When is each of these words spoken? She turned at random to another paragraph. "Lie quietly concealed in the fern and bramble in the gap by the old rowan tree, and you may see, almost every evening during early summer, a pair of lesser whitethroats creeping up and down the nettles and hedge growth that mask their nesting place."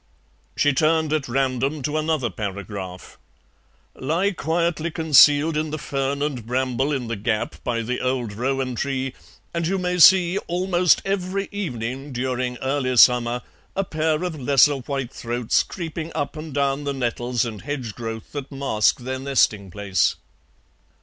She 0.55 0.73
turned 0.73 1.13
at 1.13 1.27
random 1.27 1.83
to 1.83 1.95
another 1.95 2.31
paragraph. 2.31 3.19
"Lie 3.93 4.31
quietly 4.31 4.89
concealed 4.89 5.55
in 5.55 5.69
the 5.69 5.77
fern 5.77 6.23
and 6.23 6.43
bramble 6.43 6.91
in 6.91 7.05
the 7.07 7.15
gap 7.15 7.57
by 7.63 7.83
the 7.83 8.01
old 8.01 8.33
rowan 8.33 8.73
tree, 8.73 9.13
and 9.53 9.67
you 9.67 9.77
may 9.77 9.99
see, 9.99 10.39
almost 10.47 11.03
every 11.05 11.49
evening 11.51 12.13
during 12.13 12.57
early 12.63 12.97
summer, 12.97 13.43
a 13.75 13.83
pair 13.83 14.23
of 14.23 14.39
lesser 14.41 14.77
whitethroats 14.77 15.61
creeping 15.61 16.11
up 16.15 16.35
and 16.35 16.55
down 16.55 16.83
the 16.83 16.93
nettles 16.93 17.45
and 17.45 17.61
hedge 17.61 17.93
growth 17.93 18.31
that 18.31 18.51
mask 18.51 19.01
their 19.01 19.19
nesting 19.19 19.69
place." 19.69 20.15